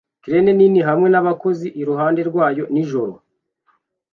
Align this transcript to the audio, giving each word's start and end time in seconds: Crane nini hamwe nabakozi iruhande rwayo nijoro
Crane 0.23 0.51
nini 0.57 0.81
hamwe 0.87 1.07
nabakozi 1.09 1.67
iruhande 1.81 2.21
rwayo 2.29 2.63
nijoro 2.73 3.13